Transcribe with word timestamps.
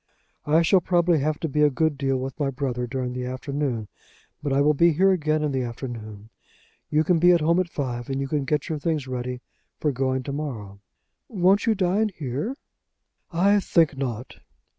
"I 0.47 0.63
shall 0.63 0.81
probably 0.81 1.19
have 1.19 1.39
to 1.41 1.47
be 1.47 1.61
a 1.61 1.69
good 1.69 1.95
deal 1.95 2.17
with 2.17 2.39
my 2.39 2.49
brother 2.49 2.87
during 2.87 3.13
the 3.13 3.25
afternoon. 3.25 3.87
But 4.41 4.51
I 4.51 4.59
will 4.59 4.73
be 4.73 4.93
here 4.93 5.11
again 5.11 5.43
in 5.43 5.51
the 5.51 5.61
afternoon. 5.61 6.31
You 6.89 7.03
can 7.03 7.19
be 7.19 7.33
at 7.33 7.41
home 7.41 7.59
at 7.59 7.69
five, 7.69 8.09
and 8.09 8.19
you 8.19 8.27
can 8.27 8.43
get 8.43 8.67
your 8.67 8.79
things 8.79 9.05
ready 9.07 9.41
for 9.77 9.91
going 9.91 10.23
to 10.23 10.31
morrow." 10.33 10.79
"Won't 11.29 11.67
you 11.67 11.75
dine 11.75 12.09
here?" 12.15 12.55
"I 13.31 13.59
think 13.59 13.95
not." 13.95 14.37